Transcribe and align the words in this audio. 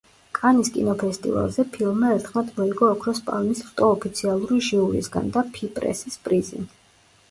კანის 0.37 0.69
კინოფესტივალზე, 0.77 1.65
ფილმმა 1.75 2.09
ერთხმად 2.15 2.49
მოიგო 2.57 2.91
ოქროს 2.95 3.23
პალმის 3.29 3.63
რტო 3.69 3.93
ოფიციალური 3.99 4.61
ჟიურისგან 4.73 5.33
და 5.39 5.49
ფიპრესის 5.57 6.23
პრიზი. 6.29 6.69